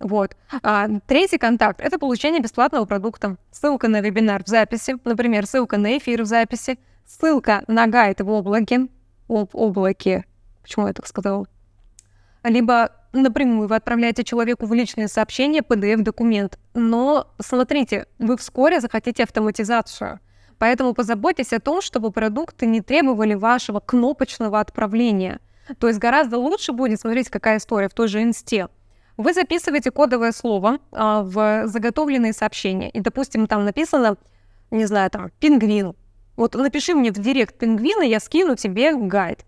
[0.00, 0.36] Вот.
[0.62, 3.36] А, третий контакт— это получение бесплатного продукта.
[3.50, 8.28] Ссылка на вебинар в записи, например, ссылка на эфир в записи, ссылка на гайд в
[8.28, 8.88] облаке,
[9.28, 10.24] об облаке,
[10.62, 11.46] почему я так сказала,
[12.44, 16.58] либо напрямую вы отправляете человеку в личное сообщение PDF-документ.
[16.74, 20.20] Но смотрите, вы вскоре захотите автоматизацию.
[20.58, 25.40] Поэтому позаботьтесь о том, чтобы продукты не требовали вашего кнопочного отправления.
[25.78, 28.68] То есть гораздо лучше будет, смотреть, какая история в той же инсте.
[29.16, 32.90] Вы записываете кодовое слово а, в заготовленные сообщения.
[32.90, 34.16] И, допустим, там написано,
[34.70, 35.94] не знаю, там, пингвин.
[36.36, 39.44] Вот напиши мне в директ пингвина, я скину тебе гайд.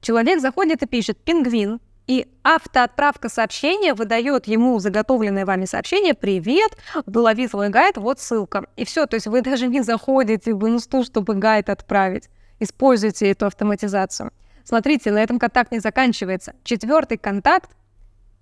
[0.00, 7.46] Человек заходит и пишет пингвин, и автоотправка сообщения выдает ему заготовленное вами сообщение «Привет, лови
[7.46, 8.66] свой гайд, вот ссылка».
[8.74, 12.28] И все, то есть вы даже не заходите в инсту, чтобы гайд отправить.
[12.58, 14.32] Используйте эту автоматизацию.
[14.64, 16.54] Смотрите, на этом контакт не заканчивается.
[16.64, 17.70] Четвертый контакт,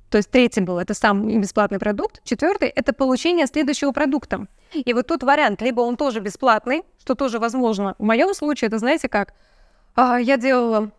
[0.08, 2.22] то есть третий был, это сам бесплатный продукт.
[2.24, 4.46] Четвертый— это получение следующего продукта.
[4.72, 7.94] И вот тут вариант, либо он тоже бесплатный, что тоже возможно.
[7.98, 9.34] В моем случае, это знаете как?
[9.94, 10.90] А, я делала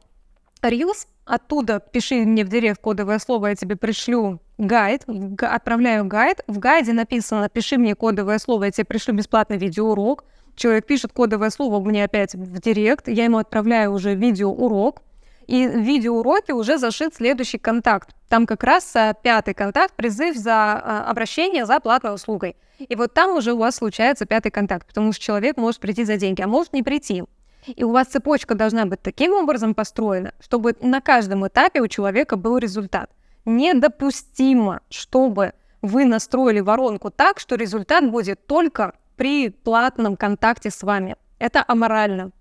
[0.62, 5.06] Reels, оттуда пиши мне в директ кодовое слово, я тебе пришлю гайд,
[5.42, 6.42] отправляю гайд.
[6.48, 10.26] В гайде написано, пиши мне кодовое слово, я тебе пришлю бесплатный видеоурок.
[10.56, 15.02] Человек пишет кодовое слово мне опять в директ, я ему отправляю уже видеоурок,
[15.48, 18.10] и в видеоуроке уже зашит следующий контакт.
[18.28, 22.56] Там как раз а, пятый контакт, призыв за а, обращение за платной услугой.
[22.78, 26.18] И вот там уже у вас случается пятый контакт, потому что человек может прийти за
[26.18, 27.24] деньги, а может не прийти.
[27.65, 32.36] И у вас цепочка должна быть таким образом построена, чтобы на каждом этапе у человека
[32.36, 33.12] был результат.
[33.45, 41.15] Недопустимо, чтобы вы настроили воронку так, что результат будет только при платном контакте с вами.
[41.39, 42.32] Это аморально.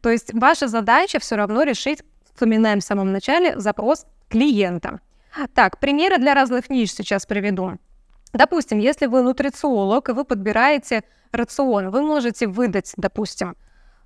[0.00, 5.00] То есть ваша задача все равно решить, вспоминаем в самом начале, запрос клиента.
[5.54, 7.78] Так, примеры для разных ниш сейчас приведу.
[8.32, 13.56] Допустим, если вы нутрициолог, и вы подбираете рацион, вы можете выдать, допустим,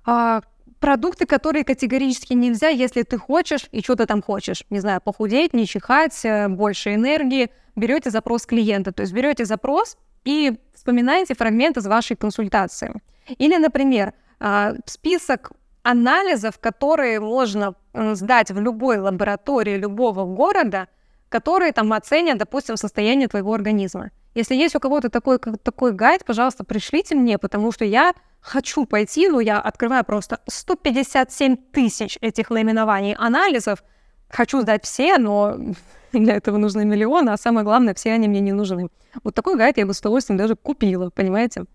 [0.05, 0.41] а,
[0.79, 4.63] продукты, которые категорически нельзя, если ты хочешь и что-то там хочешь.
[4.69, 7.49] Не знаю, похудеть, не чихать, э, больше энергии.
[7.75, 13.01] Берете запрос клиента, то есть берете запрос и вспоминаете фрагмент из вашей консультации.
[13.37, 15.51] Или, например, а, список
[15.83, 20.87] анализов, которые можно сдать в любой лаборатории любого города,
[21.29, 24.11] которые там оценят, допустим, состояние твоего организма.
[24.35, 29.29] Если есть у кого-то такой, такой гайд, пожалуйста, пришлите мне, потому что я хочу пойти,
[29.29, 33.83] но я открываю просто 157 тысяч этих наименований анализов,
[34.29, 35.57] хочу сдать все, но
[36.11, 38.89] для этого нужны миллионы, а самое главное, все они мне не нужны.
[39.23, 41.65] Вот такой гайд я бы с удовольствием даже купила, понимаете?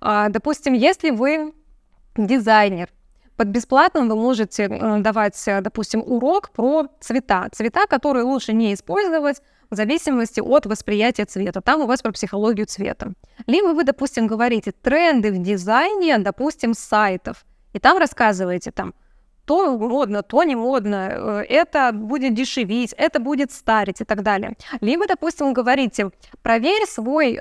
[0.00, 1.54] А, допустим, если вы
[2.16, 2.90] дизайнер,
[3.36, 7.48] под бесплатным вы можете э, давать, допустим, урок про цвета.
[7.52, 11.60] Цвета, которые лучше не использовать, в зависимости от восприятия цвета.
[11.60, 13.12] Там у вас про психологию цвета.
[13.46, 18.94] Либо вы, допустим, говорите тренды в дизайне, допустим, сайтов, и там рассказываете там,
[19.44, 24.56] то модно, то не модно, э, это будет дешевить, это будет старить и так далее.
[24.80, 26.10] Либо, допустим, говорите,
[26.42, 27.38] проверь свой,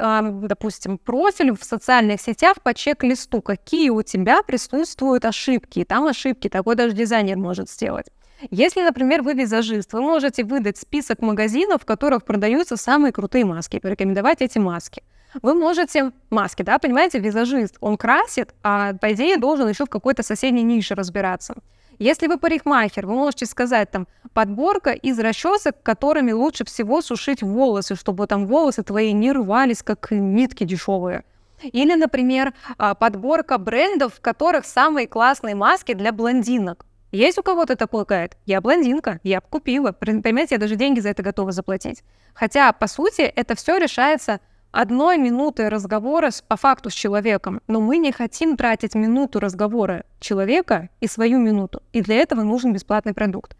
[0.48, 5.80] допустим, профиль в социальных сетях по чек-листу, какие у тебя присутствуют ошибки.
[5.80, 8.08] И там ошибки, такой даже дизайнер может сделать.
[8.52, 13.80] Если, например, вы визажист, вы можете выдать список магазинов, в которых продаются самые крутые маски,
[13.80, 15.04] порекомендовать эти маски.
[15.42, 20.22] Вы можете маски, да, понимаете, визажист, он красит, а по идее должен еще в какой-то
[20.24, 21.56] соседней нише разбираться.
[22.00, 27.96] Если вы парикмахер, вы можете сказать там подборка из расчесок, которыми лучше всего сушить волосы,
[27.96, 31.24] чтобы там волосы твои не рвались, как нитки дешевые.
[31.62, 36.86] Или, например, а, подборка брендов, в которых самые классные маски для блондинок.
[37.12, 38.38] Есть у кого-то такой гайд?
[38.46, 39.92] Я блондинка, я купила.
[39.92, 42.04] Понимаете, я даже деньги за это готова заплатить.
[42.34, 44.40] Хотя, по сути, это все решается
[44.74, 47.62] одной минутой разговора с, по факту с человеком.
[47.68, 51.82] Но мы не хотим тратить минуту разговора человека и свою минуту.
[51.94, 53.56] И для этого нужен бесплатный продукт.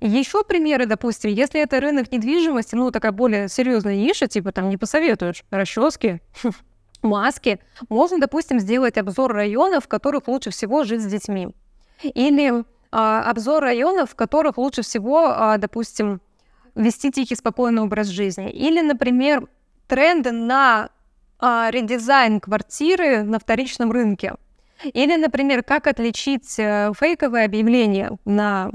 [0.00, 4.76] Еще примеры, допустим, если это рынок недвижимости, ну, такая более серьезная ниша, типа там не
[4.76, 6.20] посоветуешь расчески,
[7.02, 11.48] маски, можно, допустим, сделать обзор районов, в которых лучше всего жить с детьми.
[12.02, 16.20] Или а, обзор районов, в которых лучше всего, а, допустим,
[16.74, 18.50] вести тихий, спокойный образ жизни.
[18.50, 19.48] Или, например,
[19.90, 20.90] тренды на
[21.40, 24.34] а, редизайн квартиры на вторичном рынке.
[24.84, 28.70] Или, например, как отличить а, фейковое объявление на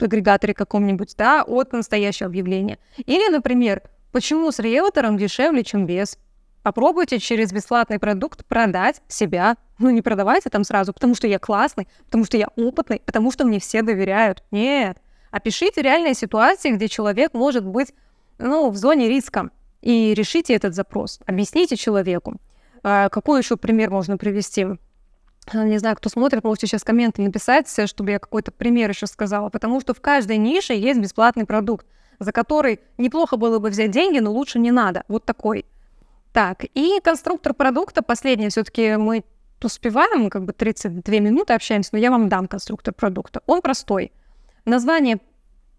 [0.00, 2.78] агрегаторе каком-нибудь, да, от настоящего объявления.
[2.96, 6.18] Или, например, почему с риэлтором дешевле, чем без.
[6.62, 9.58] Попробуйте через бесплатный продукт продать себя.
[9.78, 13.44] Ну, не продавайте там сразу, потому что я классный, потому что я опытный, потому что
[13.44, 14.42] мне все доверяют.
[14.50, 14.96] Нет.
[15.30, 17.92] Опишите реальные ситуации, где человек может быть
[18.38, 19.50] ну, в зоне риска.
[19.84, 21.20] И решите этот запрос.
[21.26, 22.36] Объясните человеку.
[22.82, 24.64] А, какой еще пример можно привести?
[24.64, 29.50] А, не знаю, кто смотрит, можете сейчас комменты написать, чтобы я какой-то пример еще сказала,
[29.50, 31.86] потому что в каждой нише есть бесплатный продукт,
[32.18, 35.04] за который неплохо было бы взять деньги, но лучше не надо.
[35.08, 35.66] Вот такой.
[36.32, 39.22] Так, и конструктор продукта, последнее, все-таки мы
[39.62, 43.42] успеваем, как бы 32 минуты общаемся, но я вам дам конструктор продукта.
[43.46, 44.12] Он простой.
[44.64, 45.20] Название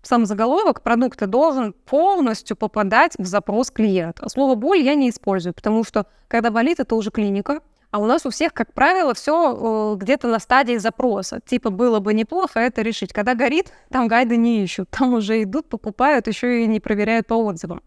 [0.08, 4.30] сам заголовок продукта должен полностью попадать в запрос клиента.
[4.30, 8.26] Слово «боль» я не использую, потому что когда болит, это уже клиника, а у нас
[8.26, 11.40] у всех, как правило, все э, где-то на стадии запроса.
[11.46, 13.14] Типа было бы неплохо это решить.
[13.14, 17.36] Когда горит, там гайды не ищут, там уже идут, покупают, еще и не проверяют по
[17.36, 17.82] отзывам.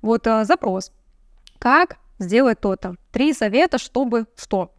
[0.00, 0.90] Вот э, запрос.
[1.58, 2.96] Как сделать то-то.
[3.10, 4.72] Три совета, чтобы что.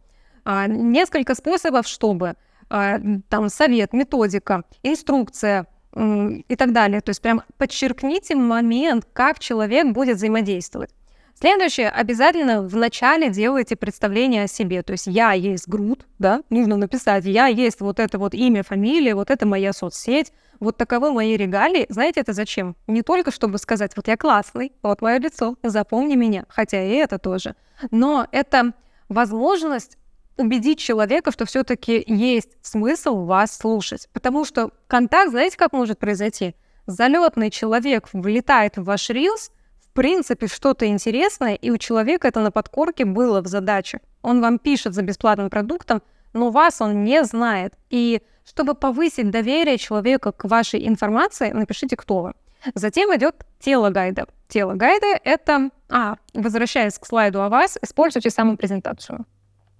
[0.44, 2.34] А, несколько способов, чтобы.
[2.68, 7.00] А, там совет, методика, инструкция и так далее.
[7.00, 10.90] То есть прям подчеркните момент, как человек будет взаимодействовать.
[11.38, 14.82] Следующее, обязательно в начале делайте представление о себе.
[14.82, 19.14] То есть я есть Грут, да, нужно написать, я есть вот это вот имя, фамилия,
[19.14, 21.86] вот это моя соцсеть, вот таковы мои регалии.
[21.88, 22.76] Знаете, это зачем?
[22.86, 27.18] Не только чтобы сказать, вот я классный, вот мое лицо, запомни меня, хотя и это
[27.18, 27.56] тоже.
[27.90, 28.72] Но это
[29.08, 29.98] возможность
[30.36, 34.08] убедить человека, что все-таки есть смысл вас слушать.
[34.12, 36.54] Потому что контакт, знаете, как может произойти?
[36.86, 42.50] Залетный человек влетает в ваш рилс, в принципе, что-то интересное, и у человека это на
[42.50, 44.00] подкорке было в задаче.
[44.22, 47.74] Он вам пишет за бесплатным продуктом, но вас он не знает.
[47.90, 52.32] И чтобы повысить доверие человека к вашей информации, напишите, кто вы.
[52.74, 54.26] Затем идет тело гайда.
[54.48, 55.70] Тело гайда— это...
[55.88, 59.26] А, возвращаясь к слайду о вас, используйте самопрезентацию.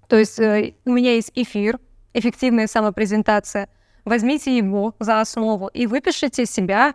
[0.07, 1.79] То есть э, у меня есть эфир,
[2.13, 3.69] эффективная самопрезентация.
[4.03, 6.93] Возьмите его за основу и выпишите себя,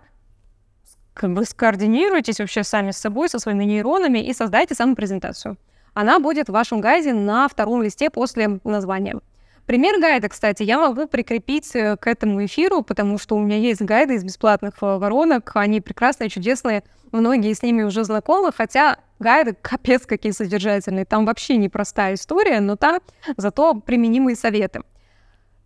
[1.14, 5.56] как бы скоординируйтесь вообще сами с собой, со своими нейронами и создайте самопрезентацию.
[5.92, 9.18] Она будет в вашем гайде на втором листе после названия.
[9.66, 13.80] Пример гайда, кстати, я могу прикрепить э, к этому эфиру, потому что у меня есть
[13.82, 19.56] гайды из бесплатных э, воронок, они прекрасные, чудесные, многие с ними уже знакомы, хотя гайды
[19.60, 23.00] капец какие содержательные, там вообще непростая история, но там
[23.36, 24.80] зато применимые советы.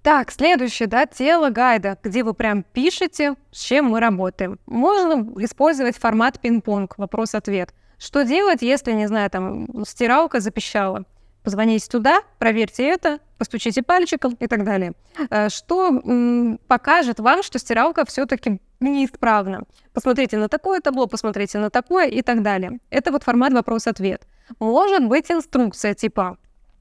[0.02, 4.58] Так, следующее, да, тело гайда, где вы прям пишете, с чем мы работаем.
[4.66, 7.72] Можно использовать формат пинг-понг, вопрос-ответ.
[7.96, 11.06] Что делать, если, не знаю, там, стиралка запищала?
[11.44, 14.94] Позвоните туда, проверьте это, постучите пальчиком и так далее.
[15.28, 16.00] Э, что
[16.66, 19.64] покажет вам, что стиралка все-таки неисправна.
[19.92, 22.78] Посмотрите на такое табло, посмотрите на такое и так далее.
[22.88, 24.26] Это вот формат вопрос-ответ.
[24.58, 26.38] Может быть инструкция типа,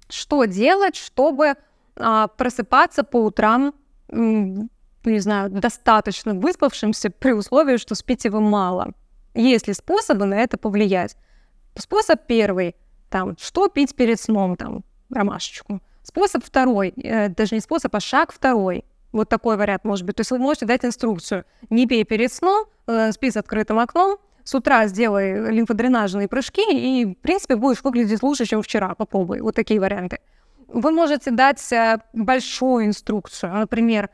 [0.07, 1.55] что делать, чтобы
[1.97, 3.73] а, просыпаться по утрам,
[4.09, 8.93] не знаю, достаточно выспавшимся при условии, что спите вы мало.
[9.33, 11.17] Есть ли способы на это повлиять?
[11.75, 12.77] Способ первый–
[13.13, 15.81] там, что пить перед сном, там, ромашечку.
[16.01, 18.83] Способ второй, э, даже не способ, а шаг второй.
[19.11, 20.15] Вот такой вариант может быть.
[20.15, 21.43] То есть вы можете дать инструкцию.
[21.69, 27.05] Не пей перед сном, э, спи с открытым окном, с утра сделай лимфодренажные прыжки, и,
[27.05, 28.95] в принципе, будешь выглядеть лучше, чем вчера.
[28.95, 29.41] Попробуй.
[29.41, 30.17] Вот такие варианты.
[30.67, 33.53] Вы можете дать э, большую инструкцию.
[33.53, 34.09] Например,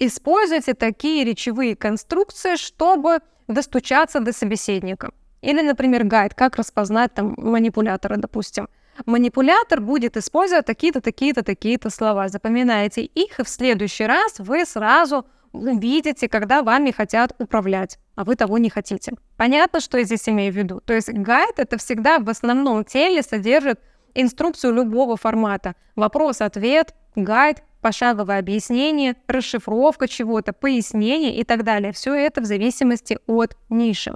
[0.00, 5.12] используйте такие речевые конструкции, чтобы достучаться до собеседника.
[5.44, 8.68] Или, например, гайд, как распознать там манипулятора, допустим.
[9.06, 12.28] Манипулятор будет использовать такие-то, такие-то, такие-то слова.
[12.28, 18.36] Запоминаете их, и в следующий раз вы сразу видите, когда вами хотят управлять, а вы
[18.36, 19.12] того не хотите.
[19.36, 20.80] Понятно, что я здесь имею в виду?
[20.80, 23.80] То есть гайд— это всегда в основном теле содержит
[24.14, 25.74] инструкцию любого формата.
[25.94, 31.92] Вопрос-ответ, гайд, пошаговое объяснение, расшифровка чего-то, пояснение и так далее.
[31.92, 34.14] Все это в зависимости от ниши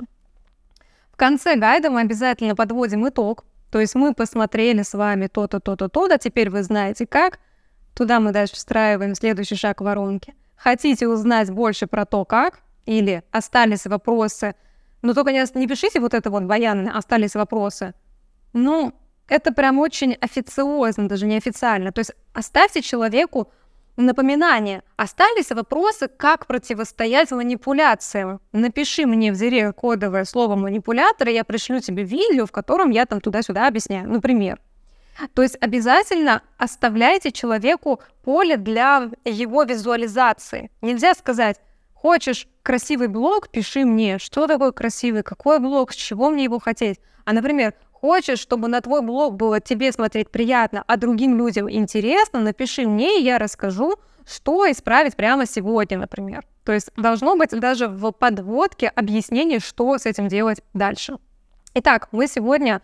[1.18, 3.44] конце гайда мы обязательно подводим итог.
[3.70, 7.38] То есть мы посмотрели с вами то-то, то-то, то-то, теперь вы знаете как.
[7.94, 10.34] Туда мы дальше встраиваем следующий шаг воронки.
[10.56, 12.60] Хотите узнать больше про то, как?
[12.86, 14.54] Или остались вопросы?
[15.02, 17.92] Но только не, не пишите вот это вот баянно, остались вопросы.
[18.52, 18.94] Ну,
[19.28, 21.92] это прям очень официозно, даже неофициально.
[21.92, 23.52] То есть оставьте человеку
[24.04, 24.82] напоминание.
[24.96, 28.40] Остались вопросы, как противостоять манипуляциям.
[28.52, 33.06] Напиши мне в директ кодовое слово манипулятор, и я пришлю тебе видео, в котором я
[33.06, 34.60] там туда-сюда объясняю, например.
[35.34, 40.70] То есть обязательно оставляйте человеку поле для его визуализации.
[40.80, 41.56] Нельзя сказать,
[41.92, 47.00] хочешь красивый блог, пиши мне, что такое красивый, какой блог, с чего мне его хотеть.
[47.24, 52.40] А, например, хочешь, чтобы на твой блог было тебе смотреть приятно, а другим людям интересно,
[52.40, 53.96] напиши мне, и я расскажу,
[54.26, 56.44] что исправить прямо сегодня, например.
[56.64, 61.16] То есть должно быть даже в подводке объяснение, что с этим делать дальше.
[61.74, 62.82] Итак, мы сегодня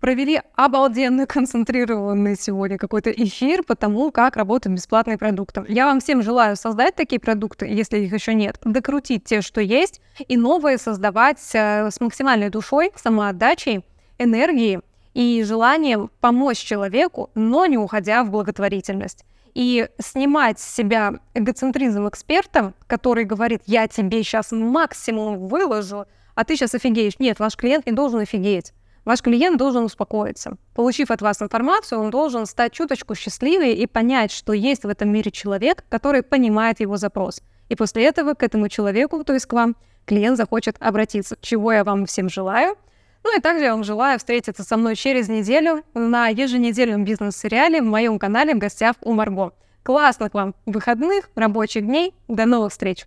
[0.00, 5.64] провели обалденно концентрированный сегодня какой-то эфир по тому, как работают бесплатные продукты.
[5.68, 10.00] Я вам всем желаю создать такие продукты, если их еще нет, докрутить те, что есть,
[10.26, 13.84] и новые создавать э, с максимальной душой, самоотдачей,
[14.22, 14.80] энергией
[15.14, 19.24] и желанием помочь человеку, но не уходя в благотворительность.
[19.54, 26.56] И снимать с себя эгоцентризм эксперта, который говорит, я тебе сейчас максимум выложу, а ты
[26.56, 27.18] сейчас офигеешь.
[27.18, 28.72] Нет, ваш клиент не должен офигеть.
[29.04, 30.56] Ваш клиент должен успокоиться.
[30.74, 35.10] Получив от вас информацию, он должен стать чуточку счастливее и понять, что есть в этом
[35.10, 37.42] мире человек, который понимает его запрос.
[37.68, 41.84] И после этого к этому человеку, то есть к вам, клиент захочет обратиться, чего я
[41.84, 42.76] вам всем желаю.
[43.24, 47.84] Ну и также я вам желаю встретиться со мной через неделю на еженедельном бизнес-сериале в
[47.84, 49.52] моем канале в гостях у Марго.
[49.82, 52.14] Классных вам выходных, рабочих дней.
[52.28, 53.06] До новых встреч!